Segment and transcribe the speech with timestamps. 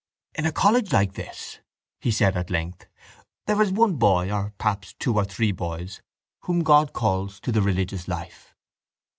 [0.33, 1.59] —In a college like this,
[1.99, 2.87] he said at length,
[3.45, 6.01] there is one boy or perhaps two or three boys
[6.45, 8.55] whom God calls to the religious life.